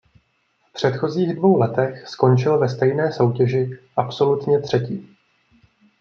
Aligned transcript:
V 0.69 0.73
předchozích 0.73 1.35
dvou 1.35 1.57
letech 1.59 2.07
skončil 2.07 2.57
ve 2.59 2.69
stejné 2.69 3.11
soutěži 3.13 3.79
absolutně 3.95 4.59
třetí. 4.59 5.15